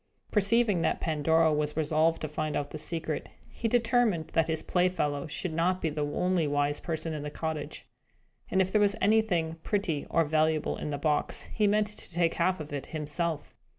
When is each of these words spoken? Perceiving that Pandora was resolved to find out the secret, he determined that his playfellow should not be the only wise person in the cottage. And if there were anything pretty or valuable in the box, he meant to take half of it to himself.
Perceiving 0.31 0.81
that 0.81 0.99
Pandora 0.99 1.53
was 1.53 1.77
resolved 1.77 2.21
to 2.21 2.27
find 2.27 2.55
out 2.55 2.71
the 2.71 2.79
secret, 2.79 3.29
he 3.53 3.67
determined 3.67 4.29
that 4.29 4.47
his 4.47 4.63
playfellow 4.63 5.27
should 5.27 5.53
not 5.53 5.79
be 5.79 5.91
the 5.91 6.03
only 6.07 6.47
wise 6.47 6.79
person 6.79 7.13
in 7.13 7.21
the 7.21 7.29
cottage. 7.29 7.85
And 8.49 8.63
if 8.63 8.71
there 8.71 8.81
were 8.81 8.89
anything 8.99 9.57
pretty 9.61 10.07
or 10.09 10.25
valuable 10.25 10.75
in 10.75 10.89
the 10.89 10.97
box, 10.97 11.43
he 11.53 11.67
meant 11.67 11.85
to 11.85 12.11
take 12.11 12.33
half 12.33 12.59
of 12.59 12.73
it 12.73 12.85
to 12.85 12.89
himself. 12.89 13.53